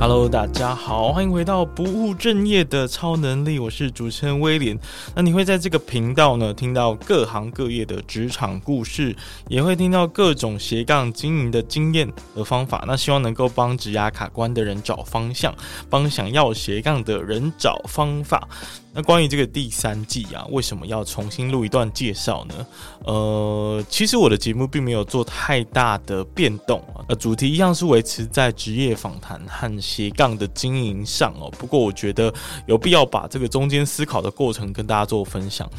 [0.00, 4.78] Hello，大家好，欢迎回到不务正业的超能力，我是主持人威廉。
[5.14, 9.14] 那你会在这个频道呢，听到各行各业的职场故事，
[9.46, 12.82] 也会听到各种斜杠经营的经验和方法。
[12.86, 15.54] 那希望能够帮职涯卡关的人找方向，
[15.90, 18.48] 帮想要斜杠的人找方法。
[18.92, 22.66] 那关于这个第三季啊，为什么要重新录一段介绍呢？
[23.04, 31.48] 呃，其实我的节目并没有做太大的变动，呃，主题一样是维持在职业访谈和斜杠的经营上哦。
[31.58, 32.34] 不过我觉得
[32.66, 35.70] 有必要把这个中间思考的过程跟大家做分享。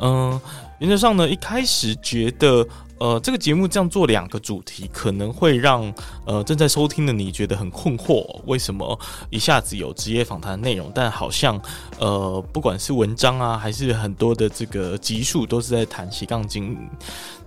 [0.00, 0.38] 嗯、
[0.78, 2.66] 原则上呢，一开始觉得。
[3.02, 5.92] 呃，这个节目这样做两个主题，可能会让
[6.24, 8.96] 呃正在收听的你觉得很困惑，为什么
[9.28, 11.60] 一下子有职业访谈内容，但好像
[11.98, 16.78] 呃不管是文章啊，还是很多的这个集数，都是在谈斜杠经营。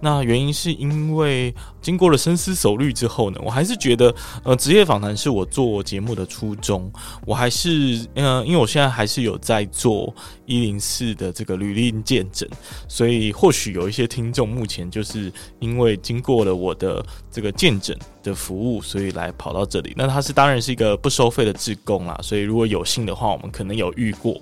[0.02, 6.92] 那原因是因为经过了深思熟虑之后呢，我还是觉得呃职业访谈是我做节目的初衷，
[7.25, 10.14] 我还是呃因为我现在还是有在做
[10.45, 12.47] 一零四的这个履历见证，
[12.90, 15.31] 所以或许有一些听众目前就是。
[15.60, 19.94] 因为经过了我的这个见证的服务，所以来跑到这里。
[19.96, 24.40] 那他是当然是一个不收费的志工啦，所以如果有幸的话，我们可能有遇过。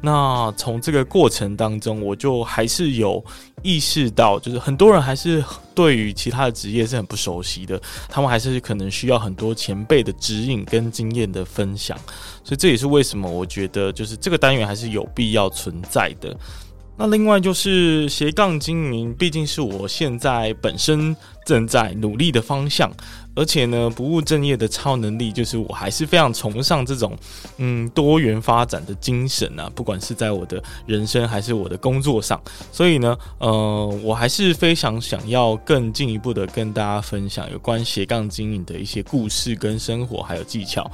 [0.00, 3.24] 那从这个过程当中，我就还是有
[3.62, 5.42] 意识到，就是很多人还是
[5.74, 11.98] 对于其他的职业是很不熟悉的，他们还是可能需要很多前辈的指引跟经验的分享。
[12.44, 16.36] 所以这也是为什么我觉得，就是这个单元还是有必要存在的。
[17.00, 21.16] 那另外就是斜杠经营，毕竟是我现在本身
[21.48, 22.92] 正在努力的方向，
[23.34, 27.16] 而且呢，不务正业的超能力，就是我还是非常崇尚这种
[27.56, 32.38] 嗯多元发展的精神啊，不管是在我的人生还是我的工作上，
[32.70, 40.90] 所以呢，呃，我还是非常想要更进一步的跟大家分享有关斜杠经营的一些故事跟生活还有技巧。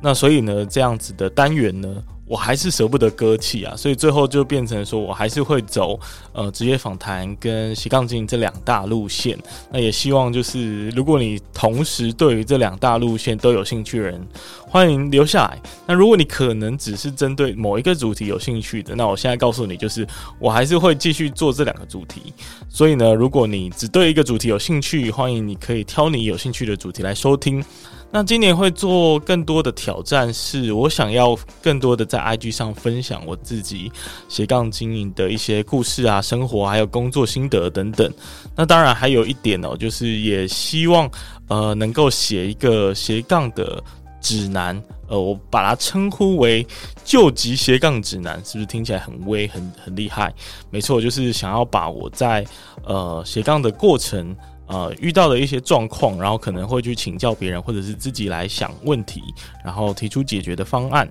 [0.00, 6.00] 那所以呢，这样子的单元呢，我还是舍不得割弃啊，所以最后就变成说我还是会走
[6.32, 9.38] 呃职业访谈跟斜杠经营这两大路线。
[9.70, 14.26] 那也希望就是如果你同时对于这两大路线都有兴趣的人，
[14.66, 15.60] 欢迎留下来。
[15.86, 20.06] 那如果你可能只是针对某一个主题有兴趣的，那我现在告诉你，就是
[20.38, 22.32] 我还是会继续做这两个主题。
[22.68, 27.64] 所以呢，如果你只对一个主题有兴趣，欢迎你可以挑你有兴趣的主题来收听。
[28.12, 33.90] 那今年会做更多的挑战，是我想要更多的在 IG 上分享我自己
[34.28, 38.12] 斜杠经营的一些故事啊、生活还有工作心得等等。
[38.56, 41.08] 那当然还有一点哦，就是也希望
[41.46, 43.80] 呃能够写一个斜杠的
[44.20, 46.66] 指南，呃，我把它称呼为
[47.04, 50.34] 救急斜杠指南，是不是听起来很威、很很厉害？
[50.68, 52.44] 没错，就是想要把我在
[52.84, 54.36] 呃斜杠的过程。
[54.70, 59.20] 呃，遇到的一些状况，然后可能会去请教别人，或者是自己来想问题，
[59.64, 61.08] 然后提出解决的方案。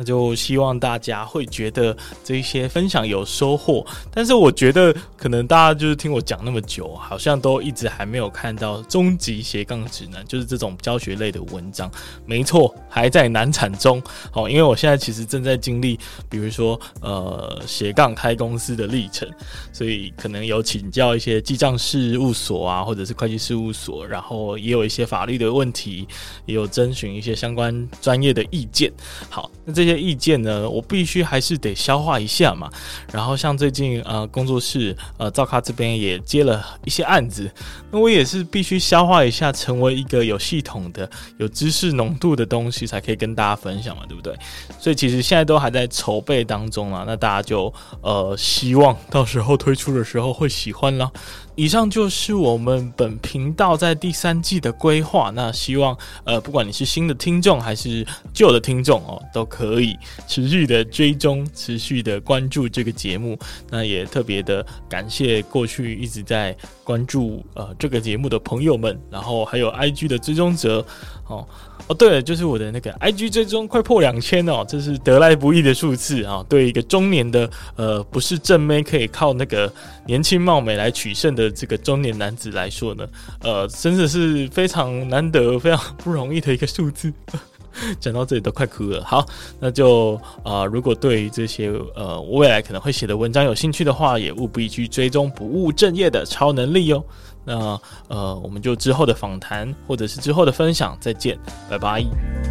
[0.00, 11.90] 那就希望大家会觉得这些分享有收获，但是我觉得可能大家就是听我讲那么久，好像都一直还没有看到终极斜杠指南，就是这种教学类的文章。
[12.24, 14.00] 没错，还在难产中。
[14.30, 15.98] 好，因为我现在其实正在经历，
[16.30, 19.28] 比如说呃斜杠开公司的历程，
[19.72, 26.08] 所以可能有请教一些记账事务所啊，或者是会计事务所，然后也有一些法律的问题，
[26.46, 28.90] 也有征询一些相关专业的意见。
[29.28, 29.98] 好，那这些。
[29.98, 32.70] 意见呢，我必须还是得消化一下嘛。
[33.12, 37.50] 然后像最近呃工作室呃赵咖这边也接了一些案子，
[37.90, 44.32] 那我也是必须消化一下，成为一个有系统的、有知识浓度的东西，才可以跟大家分享嘛，对不对？
[44.78, 47.02] 所以其实现在都还在筹备当中啊。
[47.04, 51.10] 那大家就呃希望到时候推出的时候会喜欢啦。
[51.56, 55.30] 以上就是我们本频道在第三季的规划。
[55.34, 59.96] 那希望呃不管你是新的听众还是旧的听众哦，都可以。
[60.26, 63.38] 持续的追踪，持续的关注这个节目。
[63.70, 70.84] 那也特别的感谢过去一直在关注呃这个节目的朋友们，然后还有 IG 的追踪者
[71.26, 71.46] 哦
[71.86, 76.44] 哦，对了，就是我的那个 IG 追踪快破两千哦，这是得来不易的数字啊。
[76.48, 79.72] 对一个中年的呃不是正妹可以靠那个
[80.06, 83.06] 年轻貌美来取胜的这个中年男子来说说呢，
[83.40, 87.12] 呃，真的是非常难得、非常不容易的一个数字。
[88.00, 89.04] 讲到这里都快哭了。
[89.04, 89.24] 好，
[89.60, 97.04] 那就啊、呃，如果对于这些呃未来可能会写的文章有兴趣的话，也务必去追踪不务正业的超能力哟。
[97.44, 101.38] 那呃，我们就之后的访谈或者是之后的分享再见，
[101.70, 102.47] 拜拜。